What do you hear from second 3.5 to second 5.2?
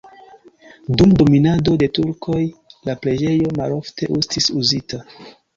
malofte estis uzita.